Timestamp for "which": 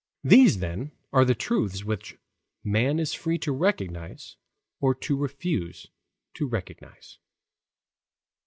1.83-2.17